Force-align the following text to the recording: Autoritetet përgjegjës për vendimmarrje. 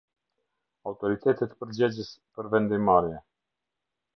Autoritetet 0.91 1.53
përgjegjës 1.59 2.09
për 2.39 2.51
vendimmarrje. 2.55 3.25